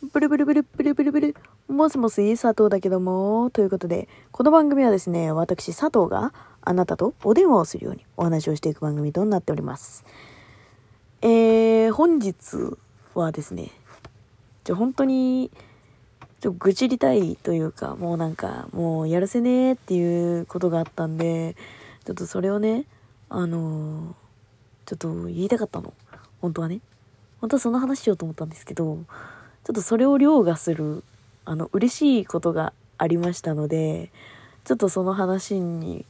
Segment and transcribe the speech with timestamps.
[0.00, 1.34] ブルブルブルブルブルブル。
[1.66, 3.50] もしもし、佐藤だけども。
[3.52, 6.32] ということで、この番組はですね、私、佐藤が
[6.62, 10.04] あなたとお電話をするようにお話をしていく番組となっております。
[11.22, 12.76] えー、本日
[13.14, 13.72] はですね、
[14.62, 15.50] じゃ本当に、
[16.40, 21.56] ちょ愚痴りたいというか、もうなんか、もうやるせねーっていうことがあったんで、
[22.04, 22.84] ちょっとそれをね、
[23.28, 24.28] あのー
[24.88, 25.92] ちょっと言いたかったの。
[26.40, 26.80] 本当はね。
[27.42, 29.00] 本当はその話しようと思ったんですけど、
[29.64, 31.04] ちょっとそれを凌駕する、
[31.44, 34.10] あの、嬉しいことがありましたので、
[34.64, 36.04] ちょっとその話に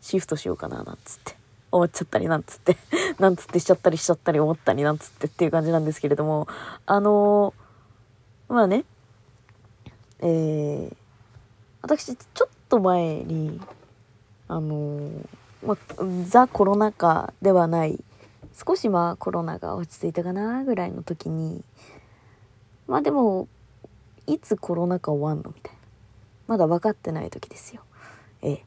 [0.00, 1.42] シフトしようかな、なんつって。
[1.72, 2.76] 思っちゃったりなんつって、
[3.18, 6.46] なんつってしちゃったりしちゃったり思ったりなんつってっていう感じなんですけれども、
[6.86, 8.84] あのーまあね、
[10.20, 10.96] えー、
[11.80, 13.60] 私、ちょっと前に、
[14.46, 15.28] あのー
[15.64, 15.78] ま、
[16.26, 17.98] ザ・コロナ禍ではない、
[18.66, 21.64] 少しまあコロナが落ち着いたかなぐらいの時に、
[22.86, 23.48] まあでも、
[24.26, 25.78] いつコロナ禍終わんのみたいな。
[26.48, 27.82] まだ分かってない時ですよ。
[28.42, 28.64] ええ。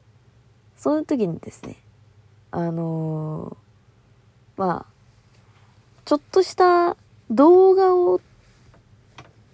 [0.76, 1.76] そういう時にですね、
[2.50, 3.66] あのー
[4.56, 4.92] まあ、
[6.04, 6.96] ちょっとした
[7.30, 8.20] 動画を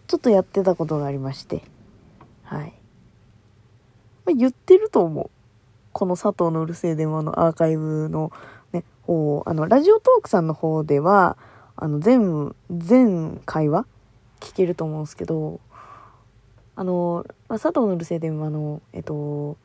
[0.06, 1.62] ちょっとやってたことがありまして、
[2.44, 2.72] はい。
[4.24, 5.30] まあ、言ってると思う。
[5.92, 8.30] この佐藤のうるせえ電話のアーカイブの
[8.72, 11.36] ね、方、あの、 Radiotalk さんの方では、
[11.76, 13.86] あの、全、全会話
[14.42, 15.60] 聞けると思うんですけど、
[16.74, 19.56] あの、まあ佐藤のうるせえ電話の、えっと、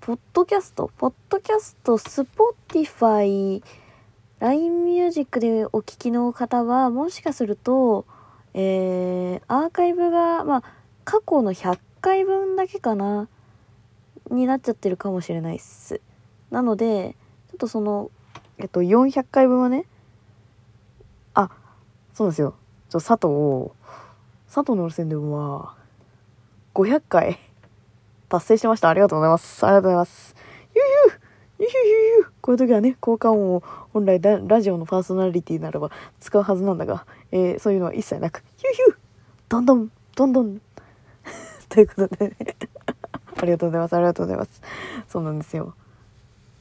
[0.00, 3.62] ポッドキャスト、ポッドキャスト、 Spotify、
[4.40, 8.04] LINE ミュージックでお聞きの方は、もしかすると、
[8.52, 10.62] えー、アーカイブが、まあ、
[11.04, 13.28] 過去の100回分だけかな、
[14.30, 16.00] になっちゃってるかもしれないっす。
[16.50, 17.16] なので、
[17.50, 18.10] ちょっとその、
[18.58, 19.86] えっと、400回分はね、
[21.32, 21.50] あ、
[22.12, 22.54] そうですよ。
[22.94, 23.72] ちょ、佐藤、
[24.46, 25.74] 佐藤の路線では、
[26.74, 27.40] 500回
[28.30, 28.88] 達成しました。
[28.88, 29.66] ありがとうございます。
[29.66, 30.36] ありがとうございます。
[30.76, 30.84] ゆう
[31.58, 35.90] ゆうゆうゆうゆうこういう時はね、効果音を本来ララジオのパーソナリティならば
[36.20, 38.96] 使うはずなんだが、えーそういうのは一切なく、ヒューヒュー
[39.48, 40.60] どんどん、どんどん。
[41.68, 42.36] ということでね、
[43.42, 43.96] ありがとうございます。
[43.96, 44.62] ありがとうございます。
[45.08, 45.74] そうなんですよ。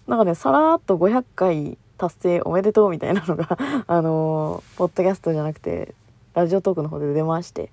[0.07, 3.55] なんかね、さらーっと500回達成おめでとうみたいなのが、
[3.85, 5.93] あのーポッドキャストじゃなくて、
[6.33, 7.71] ラジオトークの方で出まして、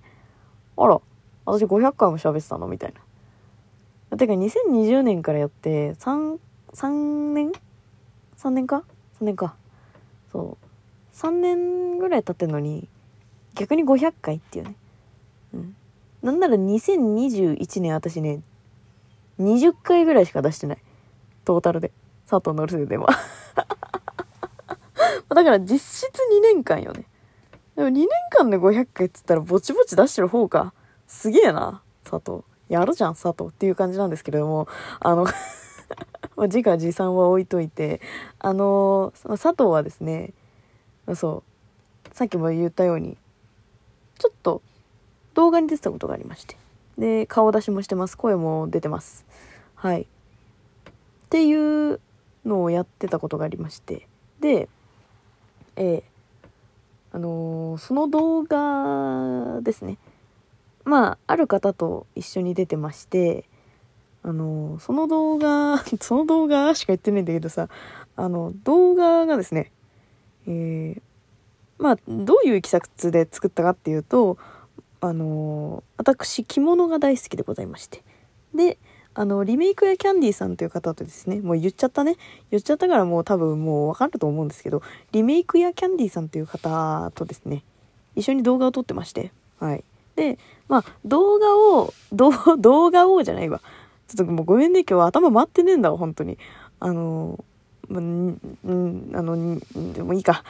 [0.76, 1.00] あら、
[1.44, 2.66] 私500回も喋ってたの？
[2.66, 2.94] みたい
[4.10, 4.16] な。
[4.16, 6.38] てか2020年からやって3、
[6.74, 7.52] 3年
[8.36, 8.84] ?3 年か
[9.20, 9.54] ?3 年か。
[10.32, 11.16] そう。
[11.16, 12.88] 3年ぐらい経ってんのに、
[13.54, 14.74] 逆に500回っていうね。
[15.54, 15.76] うん。
[16.22, 18.42] なんなら2021年私ね、
[19.40, 20.78] 20回ぐらいしか出してない。
[21.44, 21.92] トータルで。
[22.28, 23.08] 佐藤のるせでは。
[25.28, 26.08] だから実質2
[26.42, 27.04] 年間よね。
[27.80, 30.74] でも2年間で500回っつったらぼちぼち出してる方か。
[31.06, 32.44] すげえな、佐藤。
[32.68, 34.68] やるじゃん、佐藤っていう感じなんですけれども、
[35.00, 35.24] あの、
[36.36, 38.02] まあ自画自賛は置いといて、
[38.38, 40.34] あの、その佐藤はですね、
[41.14, 41.42] そ
[42.12, 43.16] う、さっきも言ったように、
[44.18, 44.60] ちょっと
[45.32, 46.58] 動画に出てたことがありまして。
[46.98, 48.18] で、顔出しもしてます。
[48.18, 49.24] 声も出てます。
[49.74, 50.02] はい。
[50.02, 50.06] っ
[51.30, 51.98] ていう
[52.44, 54.06] のをやってたことがありまして。
[54.38, 54.68] で、
[55.76, 56.10] ええ
[57.12, 59.98] あのーその動画ですね。
[60.84, 63.44] まあ、ある方と一緒に出てまして、
[64.22, 67.68] あのーその動画、 その動画しか言ってないんだけどさ、
[68.16, 69.72] あの、動画がですね、
[70.46, 71.02] えー
[71.78, 74.36] まあ、どういういきさつで作ったかっていうと、
[75.00, 78.04] あの私、着物が大好きでございまして。
[78.54, 78.78] で、
[79.14, 82.16] あの、リメイクやキャンディーさんという方とですね、もう言っちゃったね。
[82.50, 84.82] 言っちゃったからもう多分もうわかると思うんですけど、
[85.12, 87.64] リメイクやキャンディーさんという方とですね、
[88.14, 89.84] 一緒に動画を撮ってまして、はい。
[90.14, 90.38] で、
[90.68, 93.60] まあ、動画を、 動画をじゃないわ。
[94.06, 96.38] ちょっともうごめんね、今日は頭回ってねえんだわ、本当に。
[96.78, 97.44] あの、
[97.90, 99.58] んんあの、ん
[99.92, 100.44] でもいいか。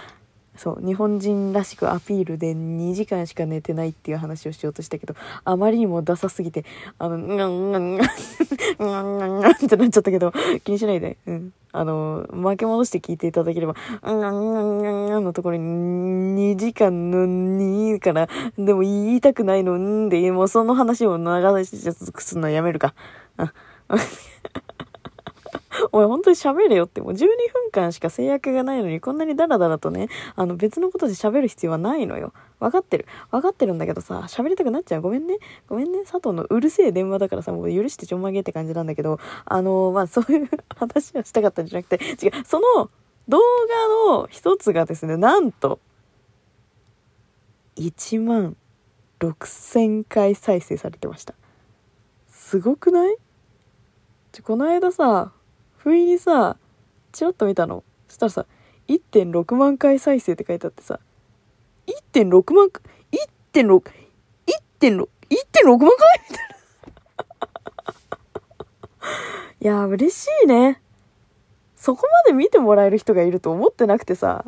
[0.57, 5.15] そう、日本人らしくアピールで2時間しか寝てないっていう話をしようとしたけど、
[5.45, 6.65] あまりにもダサすぎて、
[6.99, 10.33] あの、んがんがんがん、んがんがんがんってなっちゃったけど、
[10.65, 11.17] 気にしないで。
[11.27, 11.53] うん。
[11.73, 18.29] あの、巻き戻して聞いていただければ、んがんがんがんがんのところに2時間の2から、
[18.59, 22.95] でも言いたくないのんで、もうその話を流しするのやめるか。
[25.93, 32.33] おい、本当に喋れよって、もう12分間しか制約がないのに、こんなにダラダラとね、あの別のことで喋る必要はないのよ。
[32.61, 33.07] 分かってる。
[33.31, 35.03] 分かってるんだけどさ、喋りたくなっちゃう。
[35.03, 35.39] ごめんね。
[35.69, 36.01] ごめんね。
[36.01, 42.91] 佐藤のうるせえ電話だからさ、もう許してちょんまげって感じなんだけど、あのまあそういう 話をしたかったんじゃなくて、違う、その
[43.29, 43.39] 動
[44.09, 45.79] 画の一つがですね、なんと、
[47.77, 48.57] 1万
[49.21, 51.35] 6000回再生されてました
[52.29, 53.17] すごくない？
[54.43, 55.33] この間さ
[55.83, 56.57] 不意にさ
[57.13, 57.83] チラッと見たの。
[58.09, 58.47] そしたらさ
[58.89, 61.01] 1.6万回再生って書いてあってさ
[62.13, 62.83] 1.6万回
[63.53, 63.91] 1.6
[64.81, 65.89] 1.6 1.6万回？
[66.29, 66.61] みたいな。
[69.61, 70.81] いや嬉しいね。
[71.77, 74.45] そこまで見てもらえる人がいると思ってなくてさ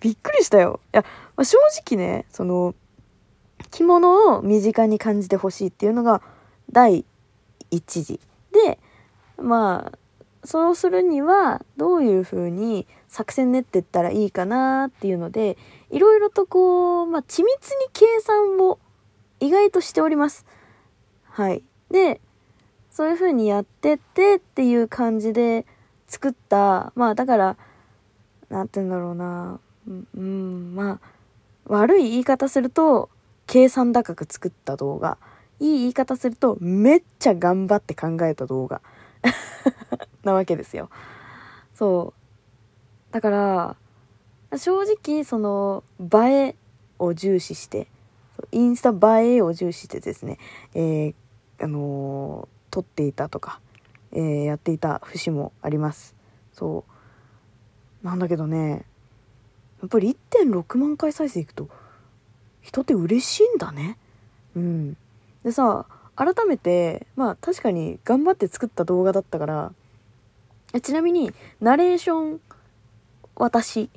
[0.00, 0.80] びっくりしたよ。
[0.94, 1.04] いや、
[1.36, 2.76] まあ、正直ねその
[3.72, 6.22] 着物を身近に感じてほしいっていうのが
[6.70, 7.04] 第
[7.70, 8.20] 一次。
[8.52, 8.78] で
[9.36, 9.98] まあ
[10.48, 15.58] そうするにはどういう風に作戦練ってったらいいかなっていうので
[15.90, 18.78] いろいろとこう、まあ、緻密に計算を
[19.40, 20.46] 意外としております。
[21.24, 21.62] はい。
[21.90, 22.22] で、
[22.90, 25.66] そういう風にやってってっていう感じで
[26.06, 27.56] 作った、まあだから、
[28.48, 31.00] なんて言うんだろうな、うん、うん、まあ、
[31.66, 33.10] 悪い言い方すると、
[33.46, 35.18] 計算高く作った動画。
[35.60, 38.80] いい言い方すると、めっちゃ頑張って考えた動画。
[40.28, 40.90] なわけですよ。
[41.74, 42.14] そ
[43.10, 43.12] う。
[43.12, 43.76] だから、
[44.56, 46.56] 正直、その、映え
[46.98, 47.88] を重視して、
[48.52, 50.38] インスタ映えを重視してですね、
[50.74, 51.14] えー、
[51.60, 53.60] あのー、撮っていたとか、
[54.12, 56.14] えー、やっていた節もあります。
[56.52, 56.84] そ
[58.02, 58.06] う。
[58.06, 58.84] なんだけどね、
[59.80, 61.68] やっぱり1.6万回再生いくと、
[62.60, 63.98] 人って嬉しいんだね。
[64.56, 64.96] うん。
[65.42, 65.86] でさ、
[66.16, 69.72] 改めて、まあ確かに頑張って作った動画だったから、
[70.82, 72.40] ちなみに、ナレーション、
[73.36, 73.88] 私、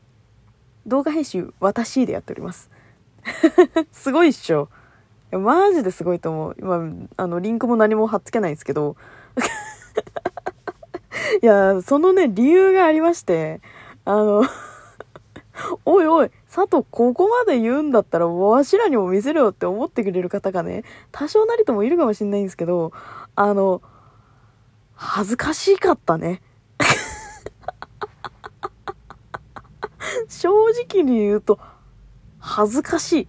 [0.88, 2.70] 動画編集、私でやっております。
[3.92, 4.70] すごいっしょ。
[5.32, 6.56] マジですごいと思う。
[6.60, 8.96] 今、あの、リンクも何も貼っつけないんですけど。
[11.44, 13.62] いや、そのね、理由がありまして、
[14.06, 14.44] あの
[15.86, 22.92] おいおい、佐藤ここまで言うんだったらわしらにも見せろよって思ってくれる方がね、多少なりともいるかもしんないんですけど、
[23.36, 23.82] あの、
[24.96, 26.42] 恥ずかしかったね。
[30.32, 31.60] 正直に言うと、
[32.40, 33.28] 恥ずかしい。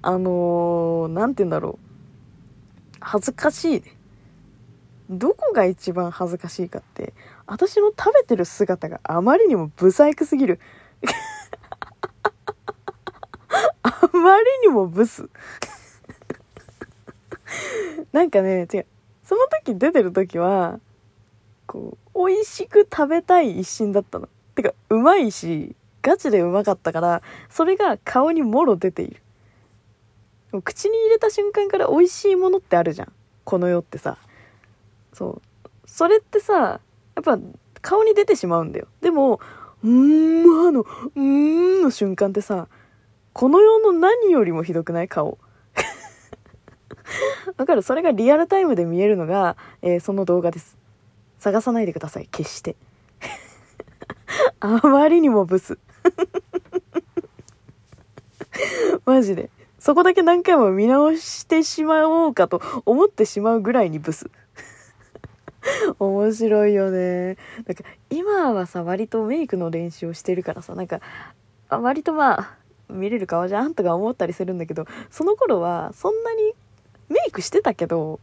[0.00, 2.98] あのー、なんて言うんだろう。
[3.00, 3.82] 恥ずかしい。
[5.10, 7.14] どこが一番恥ずかしいかって、
[7.46, 10.60] 私の食べてる姿があまりにもブサイクすぎる。
[13.82, 15.28] あまりにもブス。
[18.12, 18.86] なんかね、違う。
[19.24, 20.78] その時出てる時は、
[21.66, 24.28] こう、美味しく食べたい一心だったの。
[24.54, 25.74] てか、うまいし、
[26.06, 29.20] ガチでうまかったから、それが顔にもろ出ている。
[30.62, 33.12] 口に入れた瞬間から美味しいものってあるじゃん。
[33.42, 34.16] この世ってさ。
[35.12, 35.68] そう。
[35.84, 37.38] それってさ、やっぱ
[37.82, 38.86] 顔に出てしまうんだよ。
[39.00, 39.40] でも、
[39.82, 42.68] うーん、あの、うーんの瞬間ってさ、
[43.32, 45.08] この世の何よりもひどくない？
[45.08, 45.38] 顔。
[47.56, 50.78] だからそれがリアルタイムで見えるのが、えー、その動画です。
[51.40, 52.76] 探さないでください、決して。
[54.60, 55.78] あまりにもブス。
[59.06, 59.50] マジで。
[59.78, 64.28] そこだけ何回も見直してしまおうかと思ってしまうぐらいにブス。
[66.00, 67.36] 面白いよね。
[67.66, 71.00] なんか今はさ、割とメイクの練習をしてるからさ、なんか、
[71.68, 72.54] 割とまあ、
[72.88, 76.54] 見れる顔じゃんとか思ったりするんだけど、その頃はそんなに
[77.08, 78.18] メイクしてたけど、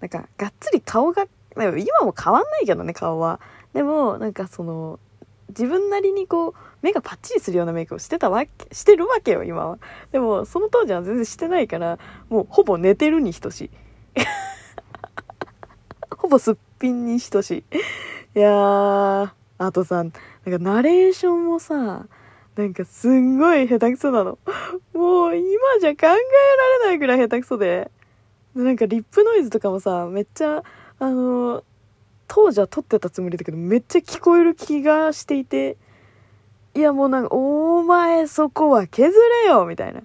[0.00, 1.26] なんかがっつり顔が、
[1.56, 3.40] 今も変わんないけどね、顔は。
[3.72, 5.00] でも、なんかその、
[5.48, 9.78] 自分なりにこう目がパッチリするようなメイクをしてたわけしてるわけよ今は。
[10.12, 13.70] でもその当時は全然してないからもうほぼ寝てるに等しい。
[16.16, 17.64] ほぼすっぴんに等し
[18.34, 18.38] い。
[18.38, 22.06] いやーあとさなんかナレーションもさ
[22.56, 24.38] なんかすんごい下手くそなの。
[24.92, 27.90] もう今じゃ考えられないぐらい下手くそで。
[28.54, 30.64] なんかリップノイズとかもさめっちゃ
[30.98, 31.62] あの
[32.28, 35.76] 当時は撮ってたつもりだけど、めっちゃ聞こえる気がしていて、
[36.74, 40.02] いやもうなんか、お前そこは削れよみたいな。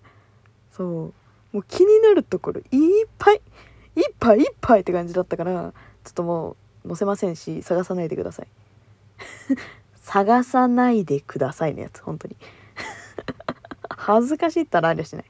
[0.71, 1.13] そう。
[1.53, 3.41] もう気になるところいっぱい、
[3.95, 8.47] いっぱいいっぱいって感じだったから、ちょっともう載せませんし、探さないでください。
[10.01, 12.35] 探さないでくださいのやつ、本当に。
[13.89, 15.25] 恥ずかしいったらありゃしない。
[15.25, 15.27] い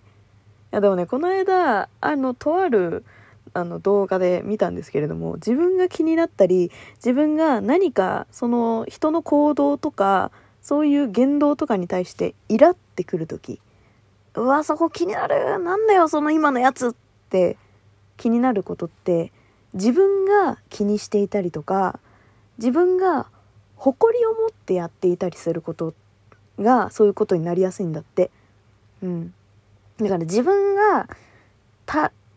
[0.72, 3.04] やでもね、この間、あの、とある、
[3.53, 10.31] あの動画で見たんですけれども自分が気になったり自分が何かその人の行動とか
[10.62, 13.62] そういう言動とかに対してイラってくる時
[14.36, 16.93] うわそこ気になるなんだよその今のやつっ
[17.29, 17.57] て
[18.17, 19.31] 気になることって
[19.74, 22.00] 自分が気にしていたりとか
[22.57, 23.27] 自分が
[23.75, 25.93] 誇りを持ってやっていたりすること
[26.60, 28.31] がそういうことになりやすいんだって。
[29.01, 29.33] うん。
[29.98, 31.07] だから自分が、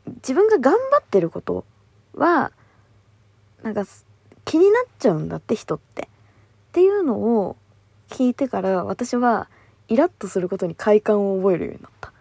[0.07, 1.65] 自分が頑張ってること
[2.15, 2.53] は、
[3.63, 3.85] なんか
[4.45, 6.03] 気になっちゃうんだって人って。
[6.03, 6.07] っ
[6.73, 7.57] ていうのを
[8.09, 9.49] 聞いてから私は
[9.89, 12.13] イラッとすることに快感を覚えるようになった。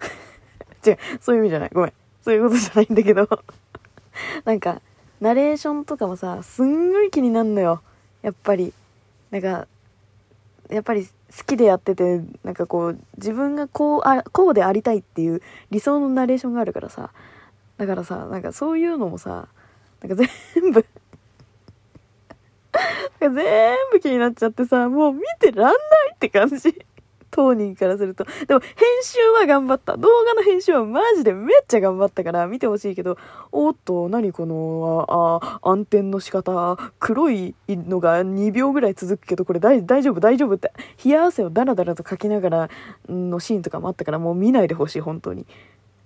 [0.90, 1.70] 違う、そういう意味じゃない。
[1.72, 1.92] ごめん。
[2.22, 3.28] そういうことじゃないんだけど
[4.44, 4.80] なんか、
[5.20, 7.82] ナレーションとかもさ、すんごい気になるのよ。
[8.22, 8.72] やっぱり。
[9.30, 9.66] なんか、
[10.72, 11.12] やっぱり好
[11.46, 17.10] きでやってて、なんかこう、自分がこう、あ、こうでありたいっていう理想のナレーションがあるからさ。
[17.78, 19.48] だからさ、なんかそういうのもさ、
[20.02, 20.84] なんか全部
[23.30, 25.76] 全部気になっちゃってさ、もう見てらんない
[26.14, 26.84] って感じ。
[27.32, 28.24] 当人からすると。
[28.46, 28.70] でも、編
[29.02, 29.96] 集は頑張った。
[29.96, 33.18] 動画の編集はマジでめっちゃ頑張ったから見てほしいけど、
[33.50, 40.20] おっと、何この、あ、暗転の仕方、黒いのが2秒ぐらい続くけど、これ大丈夫？
[40.20, 40.72] 大丈夫って、
[41.04, 42.70] 冷や汗をダラダラとかきながら
[43.08, 45.46] のシーンとかもあったから、もう見ないでほしい、本当に。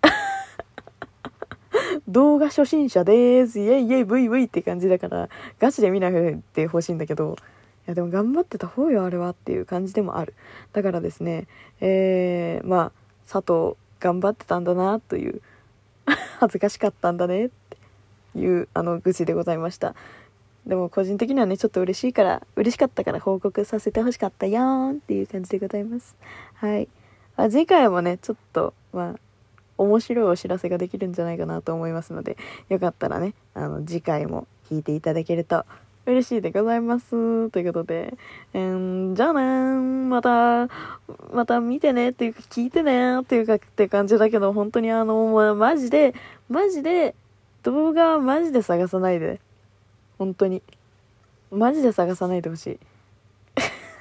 [2.06, 3.58] 動画初心者です。
[3.58, 5.28] イェイイェイブイブイって感じだから、
[5.58, 7.36] ガチで見ないでほしいんだけど、
[7.86, 10.34] やでも頑張ってた方よ、あれはっていう感じでもある。
[10.72, 11.46] だからですね、
[11.80, 12.92] えー、まあ、
[13.30, 15.40] 佐藤頑張ってたんだな、という、
[16.40, 19.94] 恥ずかしかったんだね、っていう、あの、愚痴でございました。
[20.66, 26.16] でも個人的にはね、ちょっと嬉しいから、嬉しかったから報告させてほしかったよーんっていう感じでございます。
[26.54, 26.88] はい。
[27.36, 29.14] あ次回もね、ちょっと、まあ、
[29.78, 32.36] 面白いお知らせができるんじゃないかなと思いますので、
[32.68, 35.64] よかったらね、あの、次回も聞いていただけると
[36.06, 37.50] 嬉しいでございます。
[37.50, 38.16] ということで、
[38.54, 40.68] えー、じゃあねまた、
[41.32, 46.14] また見てねっていうか聞いてねっていうかって感じだけど、本当にあの、ま、マジで、
[46.48, 47.16] マジで、
[47.64, 49.40] 動画はマジで探さないで。
[50.18, 50.62] 本当に。
[51.50, 52.78] マジで探さないでほしい。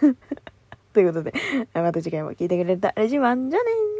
[0.93, 1.33] ということで、
[1.73, 3.94] また次回も聞いてくれたら嬉しいわじゃあね